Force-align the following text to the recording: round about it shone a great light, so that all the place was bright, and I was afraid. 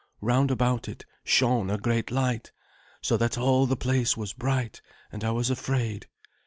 round 0.19 0.49
about 0.49 0.87
it 0.89 1.05
shone 1.23 1.69
a 1.69 1.77
great 1.77 2.09
light, 2.09 2.51
so 3.03 3.17
that 3.17 3.37
all 3.37 3.67
the 3.67 3.77
place 3.77 4.17
was 4.17 4.33
bright, 4.33 4.81
and 5.11 5.23
I 5.23 5.29
was 5.29 5.51
afraid. 5.51 6.07